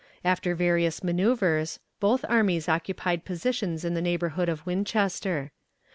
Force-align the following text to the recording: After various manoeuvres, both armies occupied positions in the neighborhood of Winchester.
After 0.25 0.55
various 0.55 1.03
manoeuvres, 1.03 1.77
both 1.99 2.25
armies 2.27 2.67
occupied 2.67 3.23
positions 3.23 3.85
in 3.85 3.93
the 3.93 4.01
neighborhood 4.01 4.49
of 4.49 4.65
Winchester. 4.65 5.51